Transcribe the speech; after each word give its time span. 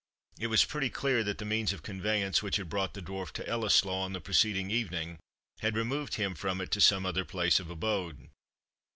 It 0.39 0.47
was 0.47 0.65
pretty 0.65 0.89
clear 0.89 1.23
that 1.23 1.37
the 1.37 1.45
means 1.45 1.71
of 1.73 1.83
conveyance 1.83 2.41
which 2.41 2.55
had 2.55 2.67
brought 2.69 2.95
the 2.95 3.03
Dwarf 3.03 3.31
to 3.33 3.47
Ellieslaw 3.47 4.01
on 4.01 4.13
the 4.13 4.19
preceding 4.19 4.71
evening, 4.71 5.19
had 5.59 5.75
removed 5.75 6.15
him 6.15 6.33
from 6.33 6.59
it 6.59 6.71
to 6.71 6.81
some 6.81 7.05
other 7.05 7.23
place 7.23 7.59
of 7.59 7.69
abode. 7.69 8.29